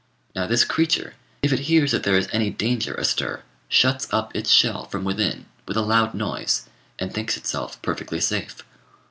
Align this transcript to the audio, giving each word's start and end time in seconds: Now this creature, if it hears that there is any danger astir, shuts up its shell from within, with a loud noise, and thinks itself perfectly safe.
Now 0.35 0.47
this 0.47 0.63
creature, 0.63 1.13
if 1.43 1.53
it 1.53 1.59
hears 1.69 1.91
that 1.91 2.01
there 2.01 2.17
is 2.17 2.27
any 2.33 2.49
danger 2.49 2.95
astir, 2.95 3.43
shuts 3.69 4.11
up 4.11 4.35
its 4.35 4.49
shell 4.49 4.85
from 4.87 5.03
within, 5.03 5.45
with 5.67 5.77
a 5.77 5.83
loud 5.83 6.15
noise, 6.15 6.63
and 6.97 7.13
thinks 7.13 7.37
itself 7.37 7.79
perfectly 7.83 8.19
safe. 8.19 8.63